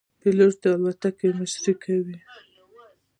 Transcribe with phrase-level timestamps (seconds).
[0.19, 2.17] پیلوټ د الوتکې مشري کوي.